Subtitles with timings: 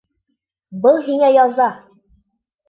[0.85, 1.69] Был һиңә яза!